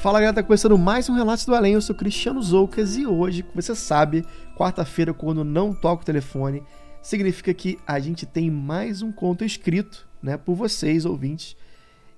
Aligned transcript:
Fala 0.00 0.18
galera, 0.18 0.36
tá 0.36 0.42
começando 0.42 0.78
mais 0.78 1.10
um 1.10 1.12
Relatos 1.12 1.44
do 1.44 1.54
Além, 1.54 1.74
eu 1.74 1.80
sou 1.82 1.94
Cristiano 1.94 2.42
Zoucas 2.42 2.96
e 2.96 3.06
hoje, 3.06 3.42
como 3.42 3.60
você 3.60 3.74
sabe, 3.74 4.24
quarta-feira 4.56 5.12
quando 5.12 5.44
não 5.44 5.74
toco 5.74 6.02
o 6.02 6.06
telefone, 6.06 6.62
significa 7.02 7.52
que 7.52 7.78
a 7.86 8.00
gente 8.00 8.24
tem 8.24 8.50
mais 8.50 9.02
um 9.02 9.12
conto 9.12 9.44
escrito, 9.44 10.08
né, 10.22 10.38
por 10.38 10.54
vocês 10.54 11.04
ouvintes. 11.04 11.54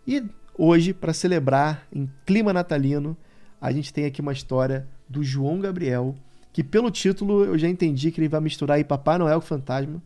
E 0.06 0.22
hoje, 0.56 0.94
para 0.94 1.12
celebrar 1.12 1.84
em 1.92 2.08
clima 2.24 2.52
natalino, 2.52 3.16
a 3.60 3.72
gente 3.72 3.92
tem 3.92 4.04
aqui 4.04 4.20
uma 4.20 4.32
história 4.32 4.86
do 5.08 5.24
João 5.24 5.58
Gabriel, 5.58 6.14
que 6.52 6.62
pelo 6.62 6.88
título 6.88 7.44
eu 7.44 7.58
já 7.58 7.68
entendi 7.68 8.12
que 8.12 8.20
ele 8.20 8.28
vai 8.28 8.40
misturar 8.40 8.76
aí 8.76 8.84
Papai 8.84 9.18
Noel 9.18 9.40
com 9.40 9.46
Fantasma. 9.48 10.00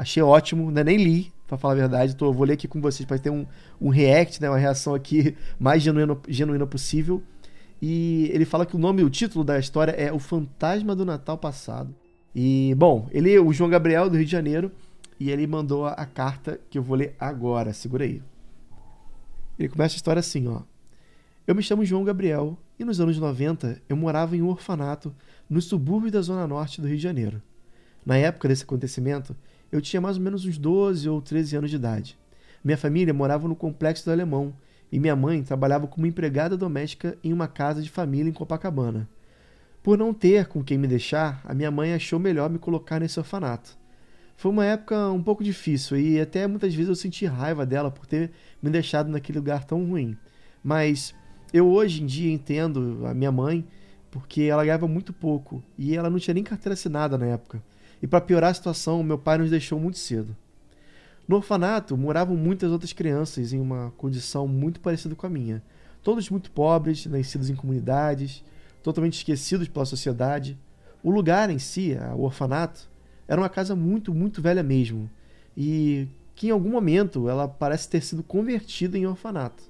Achei 0.00 0.22
ótimo, 0.22 0.70
né? 0.70 0.82
nem 0.82 0.96
li, 0.96 1.30
para 1.46 1.58
falar 1.58 1.74
a 1.74 1.76
verdade. 1.76 2.16
Tô, 2.16 2.32
vou 2.32 2.46
ler 2.46 2.54
aqui 2.54 2.66
com 2.66 2.80
vocês 2.80 3.06
para 3.06 3.18
ter 3.18 3.28
um, 3.28 3.44
um 3.78 3.90
react, 3.90 4.40
né? 4.40 4.48
uma 4.48 4.56
reação 4.56 4.94
aqui 4.94 5.36
mais 5.60 5.82
genuína, 5.82 6.16
genuína 6.26 6.66
possível. 6.66 7.22
E 7.82 8.30
ele 8.32 8.46
fala 8.46 8.64
que 8.64 8.74
o 8.74 8.78
nome, 8.78 9.04
o 9.04 9.10
título 9.10 9.44
da 9.44 9.58
história 9.58 9.92
é 9.92 10.10
O 10.10 10.18
Fantasma 10.18 10.96
do 10.96 11.04
Natal 11.04 11.36
Passado. 11.36 11.94
E, 12.34 12.74
bom, 12.78 13.08
ele 13.10 13.38
o 13.38 13.52
João 13.52 13.68
Gabriel 13.68 14.08
do 14.08 14.16
Rio 14.16 14.24
de 14.24 14.32
Janeiro 14.32 14.72
e 15.18 15.30
ele 15.30 15.46
mandou 15.46 15.84
a, 15.84 15.90
a 15.90 16.06
carta 16.06 16.58
que 16.70 16.78
eu 16.78 16.82
vou 16.82 16.96
ler 16.96 17.14
agora. 17.20 17.74
Segura 17.74 18.04
aí. 18.04 18.22
Ele 19.58 19.68
começa 19.68 19.94
a 19.94 19.96
história 19.96 20.20
assim, 20.20 20.48
ó. 20.48 20.62
Eu 21.46 21.54
me 21.54 21.62
chamo 21.62 21.84
João 21.84 22.04
Gabriel 22.04 22.56
e 22.78 22.84
nos 22.86 23.00
anos 23.00 23.18
90 23.18 23.82
eu 23.86 23.96
morava 23.98 24.34
em 24.34 24.40
um 24.40 24.48
orfanato 24.48 25.14
no 25.48 25.60
subúrbio 25.60 26.10
da 26.10 26.22
zona 26.22 26.46
norte 26.46 26.80
do 26.80 26.86
Rio 26.86 26.96
de 26.96 27.02
Janeiro. 27.02 27.42
Na 28.06 28.16
época 28.16 28.48
desse 28.48 28.62
acontecimento, 28.62 29.36
eu 29.70 29.80
tinha 29.80 30.00
mais 30.00 30.16
ou 30.16 30.22
menos 30.22 30.44
uns 30.44 30.58
12 30.58 31.08
ou 31.08 31.20
13 31.20 31.56
anos 31.56 31.70
de 31.70 31.76
idade. 31.76 32.18
Minha 32.62 32.76
família 32.76 33.14
morava 33.14 33.48
no 33.48 33.56
Complexo 33.56 34.04
do 34.04 34.10
Alemão 34.10 34.52
e 34.92 34.98
minha 34.98 35.16
mãe 35.16 35.42
trabalhava 35.42 35.86
como 35.86 36.06
empregada 36.06 36.56
doméstica 36.56 37.16
em 37.22 37.32
uma 37.32 37.48
casa 37.48 37.80
de 37.82 37.88
família 37.88 38.28
em 38.28 38.32
Copacabana. 38.32 39.08
Por 39.82 39.96
não 39.96 40.12
ter 40.12 40.46
com 40.46 40.62
quem 40.62 40.76
me 40.76 40.86
deixar, 40.86 41.40
a 41.44 41.54
minha 41.54 41.70
mãe 41.70 41.94
achou 41.94 42.18
melhor 42.18 42.50
me 42.50 42.58
colocar 42.58 43.00
nesse 43.00 43.18
orfanato. 43.18 43.78
Foi 44.36 44.50
uma 44.50 44.64
época 44.64 45.10
um 45.10 45.22
pouco 45.22 45.44
difícil 45.44 45.98
e 45.98 46.20
até 46.20 46.46
muitas 46.46 46.74
vezes 46.74 46.88
eu 46.88 46.94
senti 46.94 47.26
raiva 47.26 47.64
dela 47.64 47.90
por 47.90 48.06
ter 48.06 48.30
me 48.62 48.70
deixado 48.70 49.10
naquele 49.10 49.38
lugar 49.38 49.64
tão 49.64 49.84
ruim. 49.84 50.16
Mas 50.62 51.14
eu 51.52 51.68
hoje 51.68 52.02
em 52.02 52.06
dia 52.06 52.32
entendo 52.32 53.06
a 53.06 53.14
minha 53.14 53.32
mãe 53.32 53.66
porque 54.10 54.42
ela 54.42 54.64
ganhava 54.64 54.88
muito 54.88 55.12
pouco 55.12 55.62
e 55.78 55.96
ela 55.96 56.10
não 56.10 56.18
tinha 56.18 56.34
nem 56.34 56.42
carteira 56.42 56.74
assinada 56.74 57.16
na 57.16 57.26
época. 57.26 57.62
E 58.02 58.06
para 58.06 58.20
piorar 58.20 58.50
a 58.50 58.54
situação, 58.54 59.02
meu 59.02 59.18
pai 59.18 59.38
nos 59.38 59.50
deixou 59.50 59.78
muito 59.78 59.98
cedo. 59.98 60.36
No 61.28 61.36
orfanato 61.36 61.96
moravam 61.96 62.36
muitas 62.36 62.72
outras 62.72 62.92
crianças 62.92 63.52
em 63.52 63.60
uma 63.60 63.92
condição 63.96 64.48
muito 64.48 64.80
parecida 64.80 65.14
com 65.14 65.26
a 65.26 65.30
minha. 65.30 65.62
Todos 66.02 66.28
muito 66.28 66.50
pobres, 66.50 67.06
nascidos 67.06 67.50
em 67.50 67.54
comunidades, 67.54 68.42
totalmente 68.82 69.18
esquecidos 69.18 69.68
pela 69.68 69.84
sociedade. 69.84 70.58
O 71.02 71.10
lugar 71.10 71.48
em 71.50 71.58
si, 71.58 71.96
o 72.16 72.22
orfanato, 72.22 72.90
era 73.28 73.40
uma 73.40 73.48
casa 73.48 73.76
muito, 73.76 74.12
muito 74.12 74.42
velha 74.42 74.62
mesmo. 74.62 75.08
E 75.56 76.08
que 76.34 76.48
em 76.48 76.50
algum 76.50 76.70
momento 76.70 77.28
ela 77.28 77.46
parece 77.46 77.88
ter 77.88 78.02
sido 78.02 78.22
convertida 78.22 78.98
em 78.98 79.06
orfanato. 79.06 79.69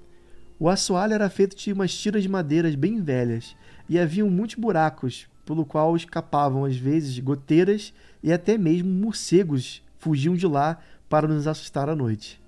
O 0.62 0.68
assoalho 0.68 1.14
era 1.14 1.30
feito 1.30 1.56
de 1.56 1.72
umas 1.72 1.96
tiras 1.96 2.22
de 2.22 2.28
madeiras 2.28 2.74
bem 2.74 3.00
velhas 3.00 3.56
e 3.88 3.98
havia 3.98 4.26
muitos 4.26 4.56
buracos 4.56 5.26
pelo 5.46 5.64
qual 5.64 5.96
escapavam 5.96 6.66
às 6.66 6.76
vezes 6.76 7.18
goteiras 7.18 7.94
e 8.22 8.30
até 8.30 8.58
mesmo 8.58 8.90
morcegos 8.90 9.82
fugiam 9.96 10.34
de 10.34 10.46
lá 10.46 10.78
para 11.08 11.26
nos 11.26 11.46
assustar 11.46 11.88
à 11.88 11.96
noite. 11.96 12.38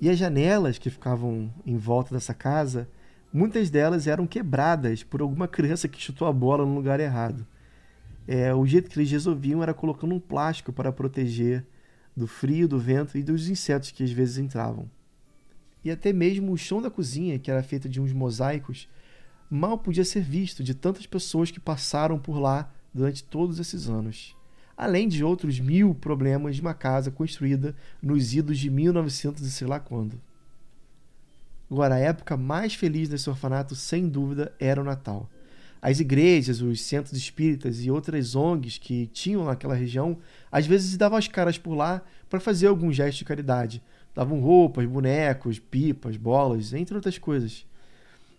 E 0.00 0.08
as 0.08 0.16
janelas 0.16 0.78
que 0.78 0.88
ficavam 0.88 1.52
em 1.66 1.76
volta 1.76 2.14
dessa 2.14 2.32
casa, 2.32 2.88
muitas 3.32 3.70
delas 3.70 4.06
eram 4.06 4.24
quebradas 4.24 5.02
por 5.02 5.20
alguma 5.20 5.48
criança 5.48 5.88
que 5.88 6.00
chutou 6.00 6.28
a 6.28 6.32
bola 6.32 6.64
no 6.64 6.76
lugar 6.76 7.00
errado. 7.00 7.44
É, 8.28 8.54
o 8.54 8.64
jeito 8.64 8.88
que 8.88 9.00
eles 9.00 9.10
resolviam 9.10 9.64
era 9.64 9.74
colocando 9.74 10.14
um 10.14 10.20
plástico 10.20 10.72
para 10.72 10.92
proteger 10.92 11.66
do 12.16 12.28
frio, 12.28 12.68
do 12.68 12.78
vento 12.78 13.18
e 13.18 13.22
dos 13.24 13.48
insetos 13.48 13.90
que 13.90 14.04
às 14.04 14.12
vezes 14.12 14.38
entravam. 14.38 14.88
E 15.86 15.90
até 15.92 16.12
mesmo 16.12 16.50
o 16.50 16.58
chão 16.58 16.82
da 16.82 16.90
cozinha, 16.90 17.38
que 17.38 17.48
era 17.48 17.62
feito 17.62 17.88
de 17.88 18.00
uns 18.00 18.12
mosaicos, 18.12 18.88
mal 19.48 19.78
podia 19.78 20.04
ser 20.04 20.20
visto 20.20 20.64
de 20.64 20.74
tantas 20.74 21.06
pessoas 21.06 21.52
que 21.52 21.60
passaram 21.60 22.18
por 22.18 22.40
lá 22.40 22.74
durante 22.92 23.22
todos 23.22 23.60
esses 23.60 23.88
anos. 23.88 24.34
Além 24.76 25.06
de 25.06 25.22
outros 25.22 25.60
mil 25.60 25.94
problemas 25.94 26.56
de 26.56 26.60
uma 26.60 26.74
casa 26.74 27.08
construída 27.12 27.72
nos 28.02 28.34
idos 28.34 28.58
de 28.58 28.68
1900 28.68 29.46
e 29.46 29.50
sei 29.52 29.68
lá 29.68 29.78
quando. 29.78 30.20
Agora, 31.70 31.94
a 31.94 32.00
época 32.00 32.36
mais 32.36 32.74
feliz 32.74 33.08
desse 33.08 33.30
orfanato, 33.30 33.76
sem 33.76 34.08
dúvida, 34.08 34.52
era 34.58 34.80
o 34.80 34.84
Natal. 34.84 35.30
As 35.80 36.00
igrejas, 36.00 36.60
os 36.60 36.80
centros 36.80 37.16
espíritas 37.16 37.84
e 37.84 37.92
outras 37.92 38.34
ONGs 38.34 38.76
que 38.76 39.06
tinham 39.12 39.44
naquela 39.44 39.76
região, 39.76 40.18
às 40.50 40.66
vezes 40.66 40.96
davam 40.96 41.16
as 41.16 41.28
caras 41.28 41.56
por 41.56 41.76
lá 41.76 42.02
para 42.28 42.40
fazer 42.40 42.66
algum 42.66 42.90
gesto 42.90 43.18
de 43.18 43.24
caridade. 43.24 43.80
Davam 44.16 44.40
roupas, 44.40 44.86
bonecos, 44.86 45.58
pipas, 45.58 46.16
bolas, 46.16 46.72
entre 46.72 46.94
outras 46.94 47.18
coisas. 47.18 47.66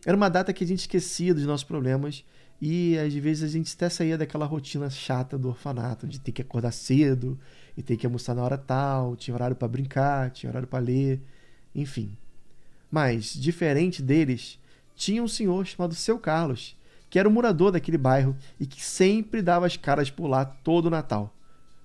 Era 0.03 0.17
uma 0.17 0.27
data 0.27 0.51
que 0.51 0.63
a 0.63 0.67
gente 0.67 0.79
esquecia 0.79 1.35
dos 1.35 1.45
nossos 1.45 1.63
problemas 1.63 2.25
e 2.59 2.97
às 2.97 3.13
vezes 3.13 3.43
a 3.43 3.47
gente 3.47 3.71
até 3.75 3.87
saía 3.87 4.17
daquela 4.17 4.47
rotina 4.47 4.89
chata 4.89 5.37
do 5.37 5.49
orfanato, 5.49 6.07
de 6.07 6.19
ter 6.19 6.31
que 6.31 6.41
acordar 6.41 6.71
cedo 6.71 7.37
e 7.77 7.83
ter 7.83 7.95
que 7.95 8.07
almoçar 8.07 8.33
na 8.33 8.43
hora 8.43 8.57
tal, 8.57 9.16
tinha 9.16 9.35
horário 9.35 9.55
para 9.55 9.67
brincar, 9.67 10.31
tinha 10.31 10.49
horário 10.49 10.67
para 10.67 10.79
ler, 10.79 11.21
enfim. 11.75 12.17
Mas, 12.89 13.33
diferente 13.33 14.01
deles, 14.01 14.59
tinha 14.95 15.21
um 15.21 15.27
senhor 15.27 15.63
chamado 15.67 15.93
Seu 15.93 16.17
Carlos, 16.17 16.75
que 17.07 17.19
era 17.19 17.29
o 17.29 17.31
morador 17.31 17.71
daquele 17.71 17.99
bairro 17.99 18.35
e 18.59 18.66
que 18.66 18.83
sempre 18.83 19.43
dava 19.43 19.67
as 19.67 19.77
caras 19.77 20.09
por 20.09 20.25
lá 20.25 20.43
todo 20.43 20.87
o 20.87 20.89
Natal. 20.89 21.31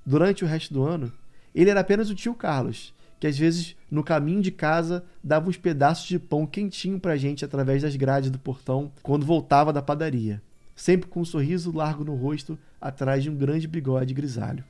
Durante 0.07 0.45
o 0.45 0.49
resto 0.49 0.73
do 0.73 0.83
ano, 0.83 1.13
ele 1.55 1.69
era 1.69 1.81
apenas 1.81 2.09
o 2.09 2.15
tio 2.15 2.35
Carlos, 2.35 2.95
que 3.23 3.27
às 3.29 3.39
vezes 3.39 3.77
no 3.89 4.03
caminho 4.03 4.43
de 4.43 4.51
casa 4.51 5.05
dava 5.23 5.49
uns 5.49 5.57
pedaços 5.57 6.09
de 6.09 6.19
pão 6.19 6.45
quentinho 6.45 6.99
pra 6.99 7.17
gente 7.17 7.45
através 7.45 7.81
das 7.81 7.95
grades 7.95 8.33
do 8.33 8.39
portão 8.39 8.91
quando 9.01 9.25
voltava 9.25 9.73
da 9.73 9.81
padaria, 9.81 10.43
sempre 10.75 11.09
com 11.09 11.21
um 11.21 11.25
sorriso 11.25 11.71
largo 11.71 12.03
no 12.03 12.17
rosto 12.17 12.59
atrás 12.81 13.23
de 13.23 13.31
um 13.31 13.37
grande 13.37 13.69
bigode 13.69 14.13
grisalho. 14.13 14.65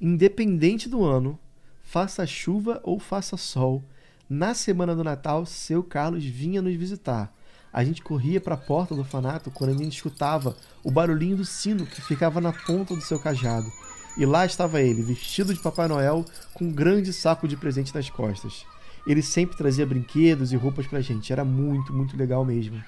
Independente 0.00 0.88
do 0.88 1.04
ano, 1.04 1.38
faça 1.82 2.26
chuva 2.26 2.80
ou 2.82 2.98
faça 2.98 3.36
sol, 3.36 3.84
na 4.26 4.54
semana 4.54 4.96
do 4.96 5.04
Natal, 5.04 5.44
seu 5.44 5.82
Carlos 5.82 6.24
vinha 6.24 6.62
nos 6.62 6.74
visitar. 6.74 7.30
A 7.70 7.84
gente 7.84 8.00
corria 8.00 8.40
para 8.40 8.54
a 8.54 8.56
porta 8.58 8.94
do 8.94 9.02
orfanato 9.02 9.50
quando 9.50 9.68
a 9.68 9.76
gente 9.76 9.96
escutava 9.96 10.56
o 10.82 10.90
barulhinho 10.90 11.36
do 11.36 11.44
sino 11.44 11.84
que 11.84 12.00
ficava 12.00 12.40
na 12.40 12.54
ponta 12.54 12.94
do 12.94 13.02
seu 13.02 13.20
cajado 13.20 13.70
e 14.16 14.26
lá 14.26 14.44
estava 14.44 14.80
ele, 14.80 15.02
vestido 15.02 15.54
de 15.54 15.60
Papai 15.60 15.88
Noel, 15.88 16.24
com 16.52 16.66
um 16.66 16.72
grande 16.72 17.12
saco 17.12 17.48
de 17.48 17.56
presente 17.56 17.94
nas 17.94 18.10
costas. 18.10 18.66
Ele 19.06 19.22
sempre 19.22 19.56
trazia 19.56 19.86
brinquedos 19.86 20.52
e 20.52 20.56
roupas 20.56 20.86
pra 20.86 21.00
gente, 21.00 21.32
era 21.32 21.44
muito, 21.44 21.92
muito 21.92 22.16
legal 22.16 22.44
mesmo. 22.44 22.82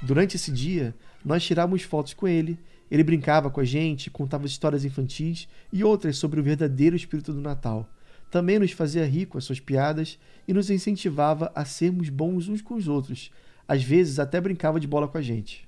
Durante 0.00 0.36
esse 0.36 0.50
dia, 0.50 0.94
nós 1.24 1.44
tirávamos 1.44 1.82
fotos 1.82 2.14
com 2.14 2.26
ele, 2.26 2.58
ele 2.90 3.04
brincava 3.04 3.50
com 3.50 3.60
a 3.60 3.64
gente, 3.64 4.10
contava 4.10 4.46
histórias 4.46 4.84
infantis 4.84 5.46
e 5.70 5.84
outras 5.84 6.16
sobre 6.16 6.40
o 6.40 6.42
verdadeiro 6.42 6.96
espírito 6.96 7.32
do 7.32 7.40
Natal. 7.40 7.86
Também 8.30 8.58
nos 8.58 8.72
fazia 8.72 9.06
rir 9.06 9.26
com 9.26 9.36
as 9.36 9.44
suas 9.44 9.60
piadas 9.60 10.18
e 10.46 10.54
nos 10.54 10.70
incentivava 10.70 11.52
a 11.54 11.64
sermos 11.64 12.08
bons 12.08 12.48
uns 12.48 12.62
com 12.62 12.74
os 12.74 12.88
outros. 12.88 13.30
Às 13.66 13.82
vezes 13.82 14.18
até 14.18 14.40
brincava 14.40 14.80
de 14.80 14.86
bola 14.86 15.06
com 15.06 15.18
a 15.18 15.22
gente. 15.22 15.67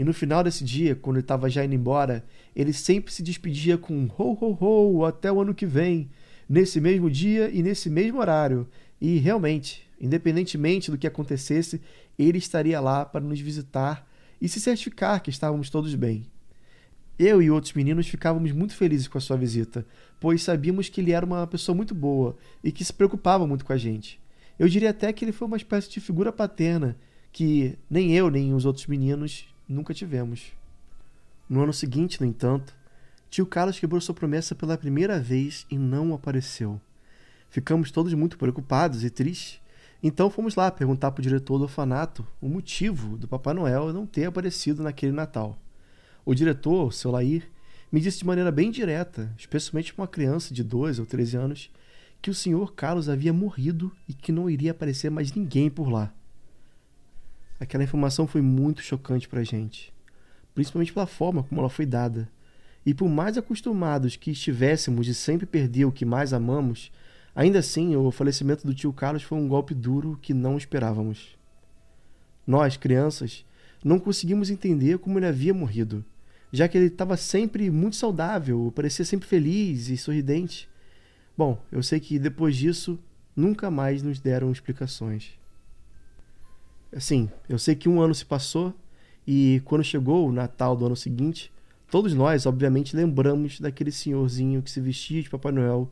E 0.00 0.04
no 0.04 0.14
final 0.14 0.42
desse 0.42 0.64
dia, 0.64 0.96
quando 0.96 1.16
ele 1.16 1.24
estava 1.24 1.50
já 1.50 1.62
indo 1.62 1.74
embora, 1.74 2.24
ele 2.56 2.72
sempre 2.72 3.12
se 3.12 3.22
despedia 3.22 3.76
com 3.76 4.08
ho 4.16 4.32
ho 4.40 4.56
ho 4.58 5.04
até 5.04 5.30
o 5.30 5.42
ano 5.42 5.54
que 5.54 5.66
vem, 5.66 6.08
nesse 6.48 6.80
mesmo 6.80 7.10
dia 7.10 7.50
e 7.50 7.62
nesse 7.62 7.90
mesmo 7.90 8.18
horário. 8.18 8.66
E 8.98 9.18
realmente, 9.18 9.86
independentemente 10.00 10.90
do 10.90 10.96
que 10.96 11.06
acontecesse, 11.06 11.82
ele 12.18 12.38
estaria 12.38 12.80
lá 12.80 13.04
para 13.04 13.20
nos 13.20 13.40
visitar 13.40 14.08
e 14.40 14.48
se 14.48 14.58
certificar 14.58 15.22
que 15.22 15.28
estávamos 15.28 15.68
todos 15.68 15.94
bem. 15.94 16.24
Eu 17.18 17.42
e 17.42 17.50
outros 17.50 17.74
meninos 17.74 18.08
ficávamos 18.08 18.52
muito 18.52 18.74
felizes 18.74 19.06
com 19.06 19.18
a 19.18 19.20
sua 19.20 19.36
visita, 19.36 19.84
pois 20.18 20.42
sabíamos 20.42 20.88
que 20.88 21.02
ele 21.02 21.12
era 21.12 21.26
uma 21.26 21.46
pessoa 21.46 21.76
muito 21.76 21.94
boa 21.94 22.38
e 22.64 22.72
que 22.72 22.86
se 22.86 22.92
preocupava 22.94 23.46
muito 23.46 23.66
com 23.66 23.74
a 23.74 23.76
gente. 23.76 24.18
Eu 24.58 24.66
diria 24.66 24.88
até 24.88 25.12
que 25.12 25.26
ele 25.26 25.32
foi 25.32 25.46
uma 25.46 25.58
espécie 25.58 25.90
de 25.90 26.00
figura 26.00 26.32
paterna 26.32 26.96
que 27.30 27.78
nem 27.88 28.12
eu 28.16 28.30
nem 28.30 28.54
os 28.54 28.64
outros 28.64 28.86
meninos 28.86 29.49
nunca 29.72 29.94
tivemos. 29.94 30.52
No 31.48 31.62
ano 31.62 31.72
seguinte, 31.72 32.20
no 32.20 32.26
entanto, 32.26 32.74
tio 33.28 33.46
Carlos 33.46 33.78
quebrou 33.78 34.00
sua 34.00 34.14
promessa 34.14 34.54
pela 34.54 34.78
primeira 34.78 35.18
vez 35.20 35.66
e 35.70 35.78
não 35.78 36.14
apareceu. 36.14 36.80
Ficamos 37.48 37.90
todos 37.90 38.14
muito 38.14 38.38
preocupados 38.38 39.02
e 39.04 39.10
tristes. 39.10 39.60
Então 40.02 40.30
fomos 40.30 40.54
lá 40.54 40.70
perguntar 40.70 41.10
para 41.10 41.20
o 41.20 41.22
diretor 41.22 41.58
do 41.58 41.64
orfanato 41.64 42.26
o 42.40 42.48
motivo 42.48 43.18
do 43.18 43.28
Papai 43.28 43.52
Noel 43.52 43.92
não 43.92 44.06
ter 44.06 44.24
aparecido 44.24 44.82
naquele 44.82 45.12
Natal. 45.12 45.58
O 46.24 46.34
diretor, 46.34 46.92
seu 46.92 47.10
Lair, 47.10 47.50
me 47.90 48.00
disse 48.00 48.18
de 48.18 48.26
maneira 48.26 48.52
bem 48.52 48.70
direta, 48.70 49.34
especialmente 49.36 49.92
para 49.92 50.02
uma 50.02 50.08
criança 50.08 50.54
de 50.54 50.62
12 50.62 51.00
ou 51.00 51.06
13 51.06 51.36
anos, 51.36 51.70
que 52.22 52.30
o 52.30 52.34
senhor 52.34 52.74
Carlos 52.74 53.08
havia 53.08 53.32
morrido 53.32 53.92
e 54.08 54.14
que 54.14 54.30
não 54.30 54.48
iria 54.48 54.70
aparecer 54.70 55.10
mais 55.10 55.32
ninguém 55.32 55.68
por 55.68 55.90
lá. 55.90 56.12
Aquela 57.60 57.84
informação 57.84 58.26
foi 58.26 58.40
muito 58.40 58.80
chocante 58.80 59.28
para 59.28 59.40
a 59.40 59.44
gente, 59.44 59.92
principalmente 60.54 60.94
pela 60.94 61.06
forma 61.06 61.42
como 61.42 61.60
ela 61.60 61.68
foi 61.68 61.84
dada. 61.84 62.26
E 62.86 62.94
por 62.94 63.06
mais 63.06 63.36
acostumados 63.36 64.16
que 64.16 64.30
estivéssemos 64.30 65.04
de 65.04 65.12
sempre 65.12 65.44
perder 65.44 65.84
o 65.84 65.92
que 65.92 66.06
mais 66.06 66.32
amamos, 66.32 66.90
ainda 67.36 67.58
assim 67.58 67.94
o 67.94 68.10
falecimento 68.10 68.66
do 68.66 68.72
tio 68.72 68.94
Carlos 68.94 69.22
foi 69.22 69.36
um 69.36 69.46
golpe 69.46 69.74
duro 69.74 70.18
que 70.22 70.32
não 70.32 70.56
esperávamos. 70.56 71.36
Nós, 72.46 72.78
crianças, 72.78 73.44
não 73.84 73.98
conseguimos 73.98 74.48
entender 74.48 74.98
como 74.98 75.18
ele 75.18 75.26
havia 75.26 75.52
morrido, 75.52 76.02
já 76.50 76.66
que 76.66 76.78
ele 76.78 76.86
estava 76.86 77.14
sempre 77.18 77.70
muito 77.70 77.96
saudável, 77.96 78.72
parecia 78.74 79.04
sempre 79.04 79.28
feliz 79.28 79.90
e 79.90 79.98
sorridente. 79.98 80.66
Bom, 81.36 81.62
eu 81.70 81.82
sei 81.82 82.00
que 82.00 82.18
depois 82.18 82.56
disso 82.56 82.98
nunca 83.36 83.70
mais 83.70 84.02
nos 84.02 84.18
deram 84.18 84.50
explicações. 84.50 85.38
Assim, 86.92 87.30
eu 87.48 87.58
sei 87.58 87.76
que 87.76 87.88
um 87.88 88.00
ano 88.00 88.14
se 88.14 88.24
passou 88.24 88.74
e 89.26 89.62
quando 89.64 89.84
chegou 89.84 90.28
o 90.28 90.32
Natal 90.32 90.74
do 90.74 90.86
ano 90.86 90.96
seguinte, 90.96 91.52
todos 91.88 92.12
nós, 92.14 92.46
obviamente, 92.46 92.96
lembramos 92.96 93.60
daquele 93.60 93.92
senhorzinho 93.92 94.60
que 94.60 94.70
se 94.70 94.80
vestia 94.80 95.22
de 95.22 95.30
Papai 95.30 95.52
Noel 95.52 95.88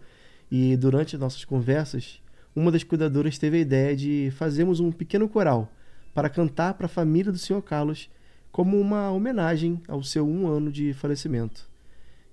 e 0.51 0.77
durante 0.77 1.15
as 1.15 1.21
nossas 1.21 1.45
conversas, 1.45 2.21
uma 2.55 2.73
das 2.73 2.83
cuidadoras 2.83 3.39
teve 3.39 3.59
a 3.59 3.61
ideia 3.61 3.97
de 3.97 4.33
fazermos 4.37 4.81
um 4.81 4.91
pequeno 4.91 5.29
coral 5.29 5.71
para 6.13 6.29
cantar 6.29 6.75
para 6.75 6.87
a 6.87 6.89
família 6.89 7.31
do 7.31 7.39
Sr. 7.39 7.63
Carlos 7.63 8.11
como 8.51 8.81
uma 8.81 9.09
homenagem 9.13 9.81
ao 9.87 10.03
seu 10.03 10.27
um 10.27 10.49
ano 10.49 10.73
de 10.73 10.93
falecimento 10.95 11.71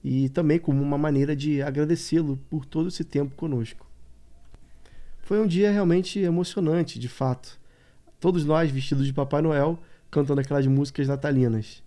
e 0.04 0.30
também 0.30 0.58
como 0.58 0.82
uma 0.82 0.98
maneira 0.98 1.36
de 1.36 1.62
agradecê-lo 1.62 2.40
por 2.50 2.66
todo 2.66 2.88
esse 2.88 3.04
tempo 3.04 3.36
conosco. 3.36 3.86
Foi 5.20 5.40
um 5.40 5.46
dia 5.46 5.72
realmente 5.72 6.20
emocionante, 6.20 6.98
de 6.98 7.10
fato 7.10 7.60
todos 8.26 8.44
nós 8.44 8.72
vestidos 8.72 9.06
de 9.06 9.14
Papai 9.14 9.40
Noel, 9.40 9.78
cantando 10.10 10.42
aquelas 10.42 10.66
músicas 10.66 11.08
natalinas. 11.08 11.84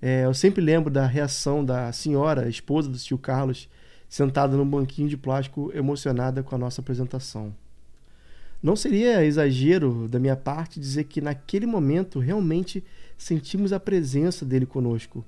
É, 0.00 0.24
eu 0.24 0.32
sempre 0.32 0.64
lembro 0.64 0.90
da 0.90 1.04
reação 1.04 1.62
da 1.62 1.92
senhora, 1.92 2.48
esposa 2.48 2.88
do 2.88 2.96
tio 2.96 3.18
Carlos, 3.18 3.68
sentada 4.08 4.56
num 4.56 4.66
banquinho 4.66 5.06
de 5.06 5.18
plástico, 5.18 5.70
emocionada 5.74 6.42
com 6.42 6.54
a 6.54 6.58
nossa 6.58 6.80
apresentação. 6.80 7.54
Não 8.62 8.74
seria 8.74 9.22
exagero 9.22 10.08
da 10.08 10.18
minha 10.18 10.34
parte 10.34 10.80
dizer 10.80 11.04
que 11.04 11.20
naquele 11.20 11.66
momento 11.66 12.18
realmente 12.18 12.82
sentimos 13.18 13.70
a 13.70 13.78
presença 13.78 14.46
dele 14.46 14.64
conosco, 14.64 15.22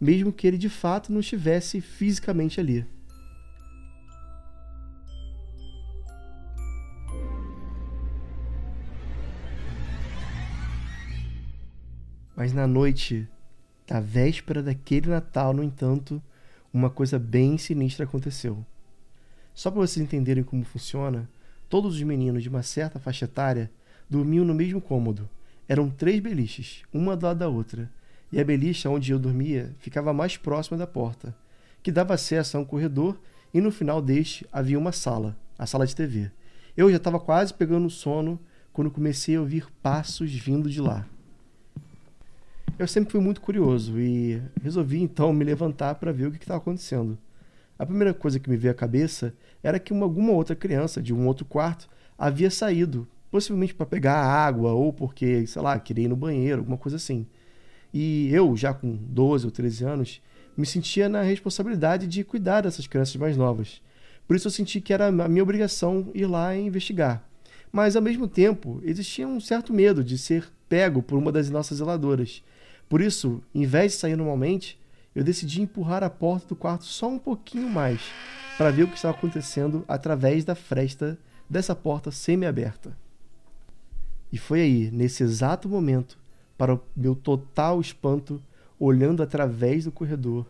mesmo 0.00 0.32
que 0.32 0.48
ele 0.48 0.58
de 0.58 0.68
fato 0.68 1.12
não 1.12 1.20
estivesse 1.20 1.80
fisicamente 1.80 2.58
ali. 2.58 2.84
Mas 12.38 12.52
na 12.52 12.68
noite 12.68 13.28
da 13.84 13.98
véspera 13.98 14.62
daquele 14.62 15.08
Natal, 15.08 15.52
no 15.52 15.60
entanto, 15.60 16.22
uma 16.72 16.88
coisa 16.88 17.18
bem 17.18 17.58
sinistra 17.58 18.04
aconteceu. 18.04 18.64
Só 19.52 19.72
para 19.72 19.80
vocês 19.80 20.06
entenderem 20.06 20.44
como 20.44 20.62
funciona, 20.62 21.28
todos 21.68 21.96
os 21.96 22.02
meninos 22.04 22.44
de 22.44 22.48
uma 22.48 22.62
certa 22.62 23.00
faixa 23.00 23.24
etária 23.24 23.68
dormiam 24.08 24.44
no 24.44 24.54
mesmo 24.54 24.80
cômodo. 24.80 25.28
Eram 25.68 25.90
três 25.90 26.20
beliches, 26.20 26.84
uma 26.94 27.16
do 27.16 27.26
lado 27.26 27.40
da 27.40 27.48
outra, 27.48 27.90
e 28.30 28.40
a 28.40 28.44
beliche 28.44 28.86
onde 28.86 29.10
eu 29.10 29.18
dormia 29.18 29.74
ficava 29.80 30.12
mais 30.12 30.36
próxima 30.36 30.78
da 30.78 30.86
porta, 30.86 31.34
que 31.82 31.90
dava 31.90 32.14
acesso 32.14 32.56
a 32.56 32.60
um 32.60 32.64
corredor, 32.64 33.18
e 33.52 33.60
no 33.60 33.72
final 33.72 34.00
deste 34.00 34.46
havia 34.52 34.78
uma 34.78 34.92
sala, 34.92 35.36
a 35.58 35.66
sala 35.66 35.84
de 35.84 35.96
TV. 35.96 36.30
Eu 36.76 36.88
já 36.88 36.98
estava 36.98 37.18
quase 37.18 37.52
pegando 37.52 37.90
sono 37.90 38.38
quando 38.72 38.92
comecei 38.92 39.34
a 39.34 39.40
ouvir 39.40 39.66
passos 39.82 40.32
vindo 40.32 40.70
de 40.70 40.80
lá. 40.80 41.04
Eu 42.78 42.86
sempre 42.86 43.10
fui 43.10 43.20
muito 43.20 43.40
curioso 43.40 43.98
e 43.98 44.40
resolvi 44.62 45.02
então 45.02 45.32
me 45.32 45.44
levantar 45.44 45.96
para 45.96 46.12
ver 46.12 46.28
o 46.28 46.30
que 46.30 46.38
estava 46.38 46.58
acontecendo. 46.58 47.18
A 47.76 47.84
primeira 47.84 48.14
coisa 48.14 48.38
que 48.38 48.48
me 48.48 48.56
veio 48.56 48.70
à 48.70 48.74
cabeça 48.74 49.34
era 49.64 49.80
que 49.80 49.92
uma, 49.92 50.06
alguma 50.06 50.30
outra 50.30 50.54
criança 50.54 51.02
de 51.02 51.12
um 51.12 51.26
outro 51.26 51.44
quarto 51.44 51.88
havia 52.16 52.48
saído, 52.52 53.08
possivelmente 53.32 53.74
para 53.74 53.84
pegar 53.84 54.22
água 54.22 54.74
ou 54.74 54.92
porque, 54.92 55.44
sei 55.48 55.60
lá, 55.60 55.76
queria 55.80 56.04
ir 56.04 56.08
no 56.08 56.14
banheiro, 56.14 56.60
alguma 56.60 56.78
coisa 56.78 56.96
assim. 56.98 57.26
E 57.92 58.32
eu, 58.32 58.56
já 58.56 58.72
com 58.72 58.94
12 58.94 59.46
ou 59.46 59.50
13 59.50 59.84
anos, 59.84 60.22
me 60.56 60.64
sentia 60.64 61.08
na 61.08 61.22
responsabilidade 61.22 62.06
de 62.06 62.22
cuidar 62.22 62.60
dessas 62.60 62.86
crianças 62.86 63.16
mais 63.16 63.36
novas. 63.36 63.82
Por 64.24 64.36
isso 64.36 64.46
eu 64.46 64.52
senti 64.52 64.80
que 64.80 64.92
era 64.92 65.08
a 65.08 65.28
minha 65.28 65.42
obrigação 65.42 66.12
ir 66.14 66.26
lá 66.26 66.54
e 66.54 66.64
investigar. 66.64 67.28
Mas 67.72 67.96
ao 67.96 68.02
mesmo 68.02 68.28
tempo, 68.28 68.80
existia 68.84 69.26
um 69.26 69.40
certo 69.40 69.72
medo 69.72 70.04
de 70.04 70.16
ser 70.16 70.48
pego 70.68 71.02
por 71.02 71.18
uma 71.18 71.32
das 71.32 71.50
nossas 71.50 71.78
zeladoras 71.78 72.44
por 72.88 73.00
isso, 73.00 73.42
em 73.54 73.66
vez 73.66 73.92
de 73.92 73.98
sair 73.98 74.16
normalmente, 74.16 74.78
eu 75.14 75.22
decidi 75.22 75.60
empurrar 75.60 76.02
a 76.02 76.10
porta 76.10 76.48
do 76.48 76.56
quarto 76.56 76.84
só 76.84 77.08
um 77.08 77.18
pouquinho 77.18 77.68
mais, 77.68 78.00
para 78.56 78.70
ver 78.70 78.84
o 78.84 78.88
que 78.88 78.96
estava 78.96 79.16
acontecendo 79.16 79.84
através 79.86 80.44
da 80.44 80.54
fresta 80.54 81.18
dessa 81.48 81.74
porta 81.74 82.10
semi-aberta. 82.10 82.96
E 84.32 84.38
foi 84.38 84.60
aí, 84.60 84.90
nesse 84.90 85.22
exato 85.22 85.68
momento, 85.68 86.18
para 86.56 86.74
o 86.74 86.80
meu 86.96 87.14
total 87.14 87.80
espanto, 87.80 88.42
olhando 88.78 89.22
através 89.22 89.84
do 89.84 89.92
corredor, 89.92 90.46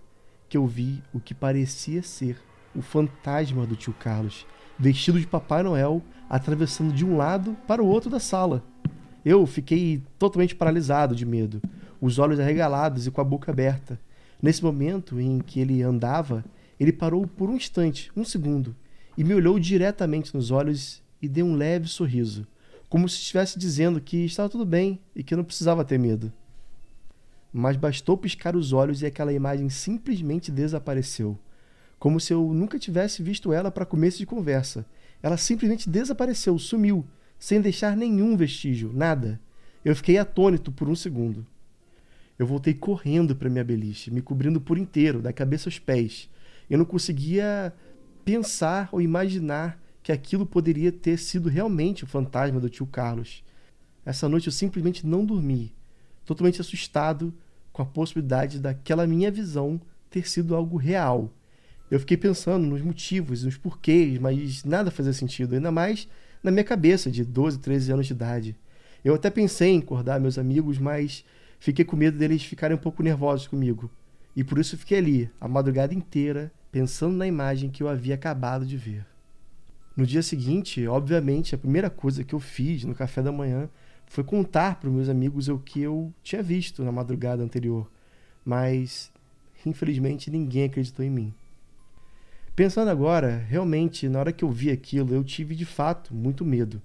que 0.48 0.56
eu 0.56 0.66
vi 0.66 1.02
o 1.12 1.20
que 1.20 1.34
parecia 1.34 2.02
ser 2.02 2.38
o 2.74 2.82
fantasma 2.82 3.66
do 3.66 3.76
tio 3.76 3.92
Carlos, 3.92 4.46
vestido 4.78 5.20
de 5.20 5.26
Papai 5.26 5.62
Noel, 5.62 6.02
atravessando 6.28 6.92
de 6.92 7.04
um 7.04 7.16
lado 7.16 7.56
para 7.66 7.82
o 7.82 7.86
outro 7.86 8.10
da 8.10 8.20
sala. 8.20 8.62
Eu 9.24 9.46
fiquei 9.46 10.02
totalmente 10.18 10.54
paralisado 10.54 11.14
de 11.14 11.26
medo, 11.26 11.60
os 12.00 12.18
olhos 12.18 12.38
arregalados 12.38 13.06
e 13.06 13.10
com 13.10 13.20
a 13.20 13.24
boca 13.24 13.50
aberta. 13.50 13.98
Nesse 14.40 14.62
momento 14.62 15.20
em 15.20 15.40
que 15.40 15.60
ele 15.60 15.82
andava, 15.82 16.44
ele 16.78 16.92
parou 16.92 17.26
por 17.26 17.50
um 17.50 17.56
instante, 17.56 18.10
um 18.16 18.24
segundo, 18.24 18.74
e 19.16 19.24
me 19.24 19.34
olhou 19.34 19.58
diretamente 19.58 20.34
nos 20.34 20.50
olhos 20.50 21.02
e 21.20 21.28
deu 21.28 21.44
um 21.44 21.56
leve 21.56 21.88
sorriso, 21.88 22.46
como 22.88 23.08
se 23.08 23.16
estivesse 23.16 23.58
dizendo 23.58 24.00
que 24.00 24.24
estava 24.24 24.48
tudo 24.48 24.64
bem 24.64 25.00
e 25.14 25.24
que 25.24 25.34
não 25.34 25.42
precisava 25.42 25.84
ter 25.84 25.98
medo. 25.98 26.32
Mas 27.52 27.76
bastou 27.76 28.16
piscar 28.16 28.54
os 28.54 28.72
olhos 28.72 29.02
e 29.02 29.06
aquela 29.06 29.32
imagem 29.32 29.68
simplesmente 29.68 30.52
desapareceu, 30.52 31.36
como 31.98 32.20
se 32.20 32.32
eu 32.32 32.54
nunca 32.54 32.78
tivesse 32.78 33.22
visto 33.22 33.52
ela 33.52 33.72
para 33.72 33.84
começo 33.84 34.18
de 34.18 34.26
conversa. 34.26 34.86
Ela 35.20 35.36
simplesmente 35.36 35.90
desapareceu, 35.90 36.56
sumiu, 36.58 37.04
sem 37.38 37.60
deixar 37.60 37.96
nenhum 37.96 38.36
vestígio, 38.36 38.92
nada. 38.92 39.40
Eu 39.84 39.94
fiquei 39.94 40.18
atônito 40.18 40.72
por 40.72 40.88
um 40.88 40.94
segundo. 40.94 41.46
Eu 42.38 42.46
voltei 42.46 42.74
correndo 42.74 43.34
para 43.34 43.50
minha 43.50 43.64
beliche, 43.64 44.10
me 44.10 44.22
cobrindo 44.22 44.60
por 44.60 44.78
inteiro, 44.78 45.20
da 45.20 45.32
cabeça 45.32 45.68
aos 45.68 45.78
pés. 45.78 46.28
Eu 46.68 46.78
não 46.78 46.84
conseguia 46.84 47.72
pensar 48.24 48.88
ou 48.92 49.00
imaginar 49.00 49.80
que 50.02 50.12
aquilo 50.12 50.46
poderia 50.46 50.92
ter 50.92 51.18
sido 51.18 51.48
realmente 51.48 52.04
o 52.04 52.06
fantasma 52.06 52.60
do 52.60 52.68
tio 52.68 52.86
Carlos. 52.86 53.42
Essa 54.04 54.28
noite 54.28 54.46
eu 54.46 54.52
simplesmente 54.52 55.06
não 55.06 55.24
dormi, 55.24 55.74
totalmente 56.24 56.60
assustado 56.60 57.34
com 57.72 57.82
a 57.82 57.86
possibilidade 57.86 58.58
daquela 58.58 59.06
minha 59.06 59.30
visão 59.30 59.80
ter 60.10 60.28
sido 60.28 60.54
algo 60.54 60.76
real. 60.76 61.32
Eu 61.90 62.00
fiquei 62.00 62.16
pensando 62.16 62.66
nos 62.66 62.82
motivos, 62.82 63.44
nos 63.44 63.56
porquês, 63.56 64.18
mas 64.18 64.64
nada 64.64 64.90
fazia 64.90 65.12
sentido, 65.12 65.54
ainda 65.54 65.70
mais 65.70 66.08
na 66.42 66.50
minha 66.50 66.64
cabeça 66.64 67.10
de 67.10 67.24
12, 67.24 67.58
13 67.58 67.92
anos 67.92 68.06
de 68.06 68.12
idade. 68.12 68.56
Eu 69.04 69.14
até 69.14 69.30
pensei 69.30 69.70
em 69.70 69.78
acordar 69.78 70.20
meus 70.20 70.38
amigos, 70.38 70.78
mas 70.78 71.24
fiquei 71.58 71.84
com 71.84 71.96
medo 71.96 72.18
deles 72.18 72.42
ficarem 72.42 72.76
um 72.76 72.80
pouco 72.80 73.02
nervosos 73.02 73.46
comigo. 73.46 73.90
E 74.34 74.44
por 74.44 74.58
isso 74.58 74.76
fiquei 74.76 74.98
ali, 74.98 75.30
a 75.40 75.48
madrugada 75.48 75.94
inteira, 75.94 76.52
pensando 76.70 77.16
na 77.16 77.26
imagem 77.26 77.70
que 77.70 77.82
eu 77.82 77.88
havia 77.88 78.14
acabado 78.14 78.64
de 78.66 78.76
ver. 78.76 79.04
No 79.96 80.06
dia 80.06 80.22
seguinte, 80.22 80.86
obviamente, 80.86 81.54
a 81.54 81.58
primeira 81.58 81.90
coisa 81.90 82.22
que 82.22 82.34
eu 82.34 82.38
fiz 82.38 82.84
no 82.84 82.94
café 82.94 83.20
da 83.20 83.32
manhã 83.32 83.68
foi 84.06 84.22
contar 84.22 84.78
para 84.78 84.88
meus 84.88 85.08
amigos 85.08 85.48
o 85.48 85.58
que 85.58 85.80
eu 85.80 86.12
tinha 86.22 86.42
visto 86.42 86.84
na 86.84 86.92
madrugada 86.92 87.42
anterior, 87.42 87.90
mas 88.44 89.10
infelizmente 89.66 90.30
ninguém 90.30 90.64
acreditou 90.64 91.04
em 91.04 91.10
mim. 91.10 91.34
Pensando 92.58 92.90
agora, 92.90 93.46
realmente, 93.48 94.08
na 94.08 94.18
hora 94.18 94.32
que 94.32 94.44
eu 94.44 94.50
vi 94.50 94.68
aquilo, 94.68 95.14
eu 95.14 95.22
tive 95.22 95.54
de 95.54 95.64
fato 95.64 96.12
muito 96.12 96.44
medo. 96.44 96.82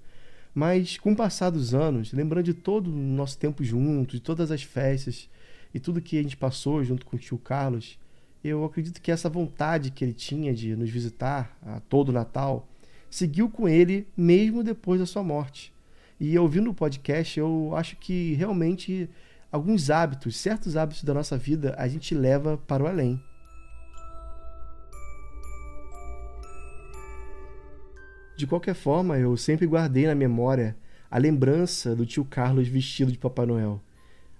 Mas 0.53 0.99
com 0.99 1.13
o 1.13 1.15
passar 1.15 1.49
dos 1.49 1.73
anos, 1.73 2.13
lembrando 2.13 2.45
de 2.45 2.53
todo 2.53 2.91
o 2.91 2.95
nosso 2.95 3.39
tempo 3.39 3.63
juntos, 3.63 4.13
de 4.13 4.21
todas 4.21 4.51
as 4.51 4.61
festas 4.61 5.27
e 5.73 5.79
tudo 5.79 5.99
que 5.99 6.19
a 6.19 6.21
gente 6.21 6.37
passou 6.37 6.83
junto 6.83 7.03
com 7.03 7.15
o 7.15 7.19
tio 7.19 7.39
Carlos, 7.39 7.97
eu 8.43 8.63
acredito 8.63 9.01
que 9.01 9.11
essa 9.11 9.27
vontade 9.27 9.89
que 9.89 10.05
ele 10.05 10.13
tinha 10.13 10.53
de 10.53 10.75
nos 10.75 10.91
visitar 10.91 11.57
a 11.63 11.79
todo 11.79 12.11
Natal 12.11 12.67
seguiu 13.09 13.49
com 13.49 13.67
ele 13.67 14.07
mesmo 14.15 14.63
depois 14.63 14.99
da 14.99 15.07
sua 15.07 15.23
morte. 15.23 15.73
E 16.19 16.37
ouvindo 16.37 16.69
o 16.69 16.75
podcast, 16.75 17.39
eu 17.39 17.75
acho 17.75 17.95
que 17.95 18.35
realmente 18.35 19.09
alguns 19.51 19.89
hábitos, 19.89 20.37
certos 20.37 20.77
hábitos 20.77 21.03
da 21.03 21.15
nossa 21.15 21.35
vida, 21.35 21.73
a 21.79 21.87
gente 21.87 22.13
leva 22.13 22.59
para 22.59 22.83
o 22.83 22.87
além. 22.87 23.19
De 28.35 28.47
qualquer 28.47 28.73
forma, 28.73 29.17
eu 29.17 29.37
sempre 29.37 29.67
guardei 29.67 30.07
na 30.07 30.15
memória 30.15 30.75
a 31.09 31.19
lembrança 31.19 31.95
do 31.95 32.05
tio 32.05 32.25
Carlos 32.25 32.67
vestido 32.67 33.11
de 33.11 33.17
Papai 33.17 33.45
Noel. 33.45 33.79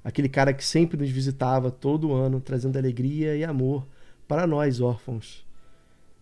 Aquele 0.04 0.28
cara 0.28 0.52
que 0.52 0.66
sempre 0.66 0.98
nos 0.98 1.10
visitava 1.10 1.70
todo 1.70 2.12
ano, 2.12 2.42
trazendo 2.42 2.78
alegria 2.78 3.36
e 3.36 3.44
amor 3.44 3.88
para 4.28 4.48
nós 4.48 4.82
órfãos. 4.82 5.46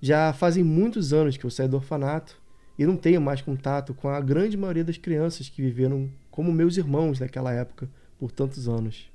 Já 0.02 0.34
fazem 0.34 0.64
muitos 0.64 1.14
anos 1.14 1.38
que 1.38 1.46
eu 1.46 1.50
saí 1.50 1.68
do 1.68 1.78
orfanato 1.78 2.42
e 2.78 2.86
não 2.86 2.98
tenho 2.98 3.22
mais 3.22 3.42
contato 3.42 3.94
com 3.94 4.10
a 4.10 4.20
grande 4.20 4.58
maioria 4.58 4.84
das 4.84 4.98
crianças 4.98 5.48
que 5.48 5.62
viveram 5.62 6.10
como 6.30 6.52
meus 6.52 6.76
irmãos 6.76 7.20
naquela 7.20 7.54
época 7.54 7.90
por 8.20 8.32
tantos 8.32 8.68
anos. 8.68 9.10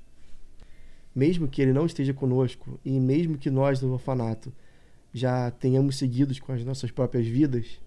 Mesmo 1.15 1.47
que 1.47 1.61
ele 1.61 1.73
não 1.73 1.85
esteja 1.85 2.13
conosco 2.13 2.79
e 2.83 2.99
mesmo 2.99 3.37
que 3.37 3.51
nós 3.51 3.79
do 3.79 3.91
orfanato 3.91 4.51
já 5.13 5.51
tenhamos 5.51 5.97
seguidos 5.97 6.39
com 6.39 6.51
as 6.51 6.63
nossas 6.63 6.89
próprias 6.89 7.27
vidas, 7.27 7.79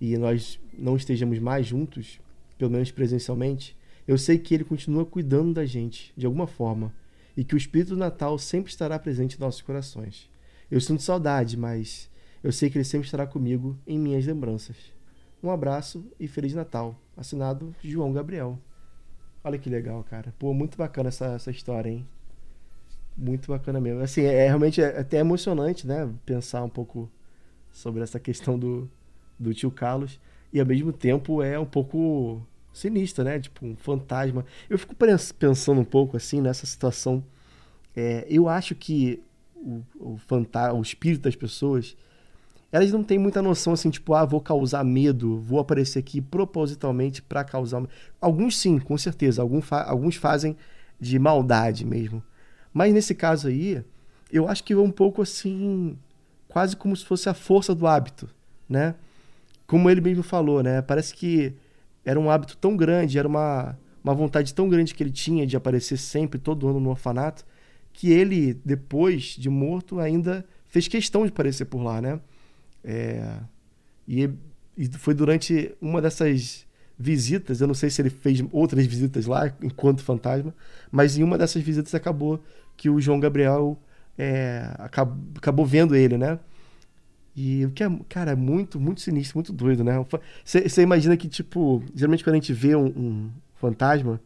e 0.00 0.16
nós 0.16 0.58
não 0.76 0.96
estejamos 0.96 1.38
mais 1.38 1.66
juntos, 1.66 2.20
pelo 2.56 2.70
menos 2.70 2.90
presencialmente, 2.90 3.76
eu 4.06 4.16
sei 4.16 4.38
que 4.38 4.54
Ele 4.54 4.64
continua 4.64 5.04
cuidando 5.04 5.54
da 5.54 5.66
gente, 5.66 6.12
de 6.16 6.24
alguma 6.24 6.46
forma, 6.46 6.94
e 7.36 7.44
que 7.44 7.54
o 7.54 7.58
Espírito 7.58 7.90
do 7.90 7.96
Natal 7.96 8.38
sempre 8.38 8.70
estará 8.70 8.98
presente 8.98 9.36
em 9.36 9.40
nossos 9.40 9.62
corações. 9.62 10.30
Eu 10.70 10.80
sinto 10.80 11.02
saudade, 11.02 11.56
mas 11.56 12.10
eu 12.42 12.50
sei 12.50 12.70
que 12.70 12.78
Ele 12.78 12.84
sempre 12.84 13.06
estará 13.06 13.26
comigo 13.26 13.76
em 13.86 13.98
minhas 13.98 14.26
lembranças. 14.26 14.76
Um 15.42 15.50
abraço 15.50 16.04
e 16.18 16.26
Feliz 16.26 16.54
Natal. 16.54 16.98
Assinado 17.16 17.74
João 17.82 18.12
Gabriel. 18.12 18.58
Olha 19.42 19.58
que 19.58 19.70
legal, 19.70 20.02
cara. 20.04 20.34
Pô, 20.38 20.52
muito 20.52 20.76
bacana 20.76 21.08
essa, 21.08 21.26
essa 21.26 21.50
história, 21.50 21.90
hein? 21.90 22.06
Muito 23.16 23.48
bacana 23.48 23.80
mesmo. 23.80 24.00
Assim, 24.00 24.22
é, 24.22 24.34
é 24.34 24.46
realmente 24.46 24.80
é 24.80 24.98
até 24.98 25.18
emocionante, 25.18 25.86
né? 25.86 26.12
Pensar 26.24 26.64
um 26.64 26.68
pouco 26.68 27.10
sobre 27.70 28.02
essa 28.02 28.18
questão 28.18 28.58
do, 28.58 28.90
do 29.38 29.54
tio 29.54 29.70
Carlos 29.70 30.18
e 30.52 30.60
ao 30.60 30.66
mesmo 30.66 30.92
tempo 30.92 31.42
é 31.42 31.58
um 31.58 31.66
pouco 31.66 32.42
sinistra, 32.72 33.24
né? 33.24 33.38
Tipo, 33.38 33.66
um 33.66 33.76
fantasma. 33.76 34.44
Eu 34.68 34.78
fico 34.78 34.94
pensando 35.38 35.80
um 35.80 35.84
pouco 35.84 36.16
assim 36.16 36.40
nessa 36.40 36.66
situação. 36.66 37.22
É, 37.94 38.26
eu 38.28 38.48
acho 38.48 38.74
que 38.74 39.20
o, 39.54 39.82
o, 39.98 40.18
o 40.74 40.82
espírito 40.82 41.22
das 41.22 41.34
pessoas, 41.34 41.96
elas 42.70 42.92
não 42.92 43.02
têm 43.02 43.18
muita 43.18 43.42
noção 43.42 43.72
assim, 43.72 43.90
tipo, 43.90 44.14
ah, 44.14 44.24
vou 44.24 44.40
causar 44.40 44.84
medo, 44.84 45.40
vou 45.40 45.58
aparecer 45.58 45.98
aqui 45.98 46.20
propositalmente 46.20 47.20
para 47.20 47.44
causar. 47.44 47.82
Alguns 48.20 48.56
sim, 48.56 48.78
com 48.78 48.96
certeza. 48.96 49.42
Alguns, 49.42 49.64
fa 49.64 49.82
alguns 49.82 50.16
fazem 50.16 50.56
de 51.00 51.18
maldade 51.18 51.84
mesmo. 51.84 52.22
Mas 52.72 52.92
nesse 52.92 53.14
caso 53.14 53.48
aí, 53.48 53.82
eu 54.30 54.48
acho 54.48 54.62
que 54.62 54.72
é 54.72 54.76
um 54.76 54.90
pouco 54.90 55.22
assim, 55.22 55.98
quase 56.48 56.76
como 56.76 56.96
se 56.96 57.04
fosse 57.04 57.28
a 57.28 57.34
força 57.34 57.74
do 57.74 57.86
hábito, 57.86 58.28
né? 58.68 58.94
Como 59.68 59.90
ele 59.90 60.00
mesmo 60.00 60.22
falou, 60.22 60.62
né? 60.62 60.80
Parece 60.80 61.14
que 61.14 61.54
era 62.02 62.18
um 62.18 62.30
hábito 62.30 62.56
tão 62.56 62.74
grande, 62.74 63.18
era 63.18 63.28
uma, 63.28 63.78
uma 64.02 64.14
vontade 64.14 64.54
tão 64.54 64.66
grande 64.66 64.94
que 64.94 65.02
ele 65.02 65.12
tinha 65.12 65.46
de 65.46 65.56
aparecer 65.56 65.98
sempre, 65.98 66.40
todo 66.40 66.66
ano 66.66 66.80
no 66.80 66.88
orfanato, 66.88 67.44
que 67.92 68.10
ele, 68.10 68.54
depois 68.64 69.36
de 69.38 69.50
morto, 69.50 70.00
ainda 70.00 70.44
fez 70.66 70.88
questão 70.88 71.22
de 71.24 71.28
aparecer 71.28 71.66
por 71.66 71.82
lá, 71.82 72.00
né? 72.00 72.18
É, 72.82 73.40
e, 74.08 74.30
e 74.74 74.88
foi 74.88 75.12
durante 75.12 75.74
uma 75.82 76.00
dessas 76.00 76.66
visitas, 76.98 77.60
eu 77.60 77.66
não 77.66 77.74
sei 77.74 77.90
se 77.90 78.00
ele 78.00 78.10
fez 78.10 78.42
outras 78.50 78.86
visitas 78.86 79.26
lá 79.26 79.52
enquanto 79.62 80.02
fantasma, 80.02 80.54
mas 80.90 81.18
em 81.18 81.22
uma 81.22 81.36
dessas 81.36 81.62
visitas 81.62 81.94
acabou 81.94 82.42
que 82.74 82.88
o 82.88 82.98
João 83.00 83.20
Gabriel 83.20 83.78
é, 84.16 84.74
acabou, 84.78 85.18
acabou 85.36 85.66
vendo 85.66 85.94
ele, 85.94 86.16
né? 86.16 86.38
E 87.40 87.64
o 87.64 87.70
que 87.70 87.84
é, 87.84 87.90
cara, 88.08 88.32
é 88.32 88.34
muito, 88.34 88.80
muito 88.80 89.00
sinistro, 89.00 89.36
muito 89.36 89.52
doido, 89.52 89.84
né? 89.84 89.92
Você 90.44 90.82
imagina 90.82 91.16
que, 91.16 91.28
tipo, 91.28 91.80
geralmente 91.94 92.24
quando 92.24 92.34
a 92.34 92.38
gente 92.38 92.52
vê 92.52 92.74
um, 92.74 92.86
um 92.86 93.30
fantasma, 93.54 94.20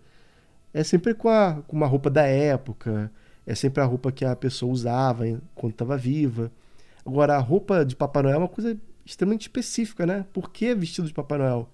é 0.72 0.82
sempre 0.82 1.12
com, 1.12 1.28
a, 1.28 1.62
com 1.68 1.76
uma 1.76 1.86
roupa 1.86 2.08
da 2.08 2.22
época, 2.22 3.12
é 3.46 3.54
sempre 3.54 3.82
a 3.82 3.84
roupa 3.84 4.10
que 4.10 4.24
a 4.24 4.34
pessoa 4.34 4.72
usava 4.72 5.24
quando 5.54 5.72
estava 5.72 5.94
viva. 5.94 6.50
Agora, 7.04 7.36
a 7.36 7.38
roupa 7.38 7.84
de 7.84 7.94
Papai 7.94 8.22
Noel 8.22 8.36
é 8.36 8.38
uma 8.38 8.48
coisa 8.48 8.78
extremamente 9.04 9.42
específica, 9.42 10.06
né? 10.06 10.24
Por 10.32 10.50
que 10.50 10.74
vestido 10.74 11.06
de 11.06 11.12
Papai 11.12 11.36
Noel? 11.36 11.68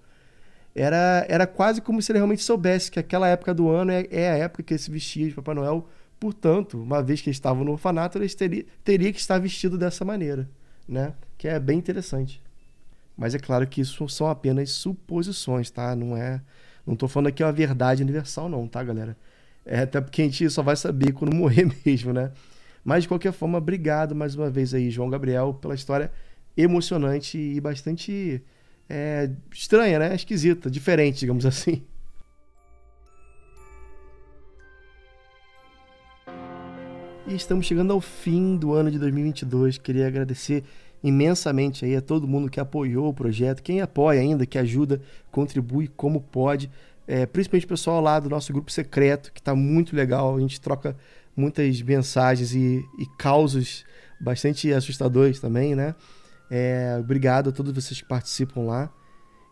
Era, 0.75 1.25
era 1.29 1.47
quase 1.47 1.79
como 1.79 2.01
se 2.01 2.11
ele 2.11 2.19
realmente 2.19 2.43
soubesse 2.43 2.91
que 2.91 2.99
aquela 2.99 3.29
época 3.29 3.53
do 3.53 3.69
ano 3.69 3.91
é, 3.91 4.05
é 4.11 4.29
a 4.29 4.37
época 4.39 4.61
que 4.61 4.73
ele 4.73 4.79
se 4.79 4.91
vestia 4.91 5.29
de 5.29 5.35
Papai 5.35 5.55
Noel. 5.55 5.87
Portanto, 6.19 6.83
uma 6.83 7.01
vez 7.01 7.21
que 7.21 7.29
ele 7.29 7.35
estava 7.35 7.63
no 7.63 7.71
orfanato, 7.71 8.17
ele 8.17 8.27
teria, 8.27 8.65
teria 8.83 9.13
que 9.13 9.21
estar 9.21 9.39
vestido 9.39 9.77
dessa 9.77 10.03
maneira, 10.03 10.49
né? 10.85 11.13
Que 11.39 11.47
é 11.47 11.57
bem 11.57 11.79
interessante. 11.79 12.43
Mas 13.17 13.33
é 13.33 13.39
claro 13.39 13.65
que 13.65 13.81
isso 13.81 14.07
são 14.09 14.27
apenas 14.27 14.69
suposições, 14.71 15.71
tá? 15.71 15.95
Não 15.95 16.15
é. 16.15 16.41
Não 16.85 16.95
tô 16.95 17.07
falando 17.07 17.27
aqui 17.27 17.41
uma 17.41 17.51
verdade 17.51 18.03
universal, 18.03 18.49
não, 18.49 18.67
tá, 18.67 18.83
galera? 18.83 19.15
É 19.65 19.79
até 19.79 20.01
porque 20.01 20.21
a 20.21 20.25
gente 20.25 20.49
só 20.49 20.61
vai 20.61 20.75
saber 20.75 21.13
quando 21.13 21.33
morrer 21.35 21.65
mesmo, 21.85 22.11
né? 22.13 22.31
Mas 22.83 23.03
de 23.03 23.07
qualquer 23.07 23.31
forma, 23.31 23.57
obrigado 23.57 24.13
mais 24.13 24.35
uma 24.35 24.49
vez 24.49 24.73
aí, 24.73 24.91
João 24.91 25.09
Gabriel, 25.09 25.53
pela 25.53 25.75
história 25.75 26.11
emocionante 26.57 27.37
e 27.37 27.59
bastante 27.61 28.43
é, 28.89 29.29
estranha, 29.51 29.97
né? 29.97 30.15
Esquisita, 30.15 30.69
diferente, 30.69 31.19
digamos 31.19 31.45
assim. 31.45 31.83
E 37.27 37.35
estamos 37.35 37.65
chegando 37.65 37.93
ao 37.93 38.01
fim 38.01 38.57
do 38.57 38.73
ano 38.73 38.91
de 38.91 38.99
2022. 38.99 39.77
Queria 39.77 40.07
agradecer 40.07 40.63
imensamente 41.03 41.85
aí 41.85 41.95
a 41.95 42.01
todo 42.01 42.27
mundo 42.27 42.49
que 42.49 42.59
apoiou 42.59 43.09
o 43.09 43.13
projeto, 43.13 43.63
quem 43.63 43.81
apoia 43.81 44.19
ainda, 44.19 44.45
que 44.45 44.57
ajuda, 44.57 45.01
contribui 45.31 45.87
como 45.87 46.21
pode, 46.21 46.69
é, 47.07 47.25
principalmente 47.25 47.65
o 47.65 47.69
pessoal 47.69 48.01
lá 48.01 48.19
do 48.19 48.29
nosso 48.29 48.53
grupo 48.53 48.71
secreto, 48.71 49.31
que 49.33 49.39
está 49.39 49.55
muito 49.55 49.95
legal, 49.95 50.35
a 50.35 50.39
gente 50.39 50.61
troca 50.61 50.95
muitas 51.35 51.81
mensagens 51.81 52.53
e, 52.53 52.83
e 52.99 53.05
causos 53.17 53.85
bastante 54.19 54.71
assustadores 54.73 55.39
também, 55.39 55.73
né? 55.75 55.95
É, 56.51 56.97
obrigado 56.99 57.49
a 57.49 57.51
todos 57.51 57.71
vocês 57.73 58.01
que 58.01 58.07
participam 58.07 58.61
lá. 58.61 58.91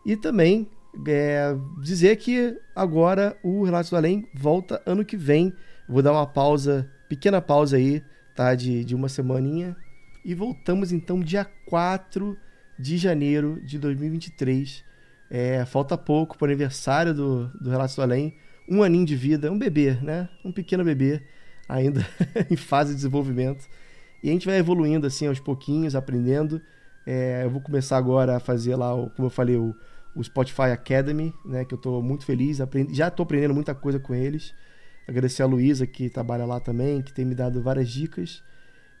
E 0.04 0.16
também 0.16 0.68
é, 1.06 1.56
dizer 1.82 2.16
que 2.16 2.56
agora 2.74 3.36
o 3.42 3.64
Relatos 3.64 3.90
do 3.90 3.96
Além 3.96 4.28
volta 4.34 4.82
ano 4.84 5.04
que 5.04 5.16
vem. 5.16 5.52
Vou 5.88 6.02
dar 6.02 6.12
uma 6.12 6.26
pausa, 6.26 6.88
pequena 7.08 7.40
pausa 7.40 7.76
aí, 7.76 8.02
tá? 8.34 8.54
De, 8.54 8.84
de 8.84 8.94
uma 8.94 9.08
semaninha, 9.08 9.76
e 10.24 10.34
voltamos 10.34 10.92
então 10.92 11.20
dia 11.20 11.44
4 11.66 12.36
de 12.78 12.96
janeiro 12.96 13.60
de 13.62 13.78
2023. 13.78 14.84
É, 15.30 15.64
falta 15.64 15.98
pouco 15.98 16.38
para 16.38 16.46
o 16.46 16.48
aniversário 16.48 17.12
do, 17.12 17.48
do 17.60 17.70
Relatos 17.70 17.96
do 17.96 18.02
Além. 18.02 18.36
Um 18.68 18.82
aninho 18.82 19.06
de 19.06 19.16
vida, 19.16 19.50
um 19.50 19.58
bebê, 19.58 19.92
né? 20.02 20.28
Um 20.44 20.52
pequeno 20.52 20.84
bebê, 20.84 21.22
ainda 21.68 22.06
em 22.50 22.56
fase 22.56 22.90
de 22.90 22.96
desenvolvimento. 22.96 23.66
E 24.22 24.28
a 24.28 24.32
gente 24.32 24.46
vai 24.46 24.58
evoluindo 24.58 25.06
assim 25.06 25.26
aos 25.26 25.40
pouquinhos, 25.40 25.94
aprendendo. 25.94 26.60
É, 27.06 27.44
eu 27.44 27.50
vou 27.50 27.60
começar 27.60 27.96
agora 27.96 28.36
a 28.36 28.40
fazer 28.40 28.76
lá, 28.76 28.90
como 29.16 29.26
eu 29.26 29.30
falei, 29.30 29.56
o, 29.56 29.74
o 30.14 30.22
Spotify 30.22 30.70
Academy, 30.72 31.32
né? 31.44 31.64
Que 31.64 31.74
eu 31.74 31.78
estou 31.78 32.02
muito 32.02 32.24
feliz. 32.24 32.60
Aprendi, 32.60 32.94
já 32.94 33.08
estou 33.08 33.24
aprendendo 33.24 33.54
muita 33.54 33.74
coisa 33.74 33.98
com 33.98 34.14
eles. 34.14 34.54
Agradecer 35.06 35.42
a 35.42 35.46
Luísa, 35.46 35.86
que 35.86 36.10
trabalha 36.10 36.44
lá 36.44 36.60
também, 36.60 37.00
que 37.00 37.12
tem 37.12 37.24
me 37.24 37.34
dado 37.34 37.62
várias 37.62 37.88
dicas. 37.88 38.42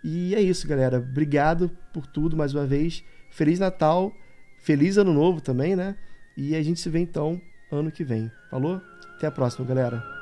E 0.02 0.34
é 0.34 0.40
isso, 0.40 0.66
galera. 0.66 0.98
Obrigado 0.98 1.70
por 1.92 2.06
tudo 2.06 2.36
mais 2.36 2.54
uma 2.54 2.66
vez. 2.66 3.04
Feliz 3.30 3.58
Natal, 3.58 4.12
feliz 4.58 4.96
Ano 4.96 5.12
Novo 5.12 5.40
também, 5.40 5.76
né? 5.76 5.96
E 6.36 6.54
a 6.54 6.62
gente 6.62 6.80
se 6.80 6.88
vê 6.88 7.00
então 7.00 7.40
ano 7.70 7.90
que 7.90 8.04
vem. 8.04 8.30
Falou? 8.50 8.80
Até 9.16 9.26
a 9.26 9.30
próxima, 9.30 9.66
galera. 9.66 10.17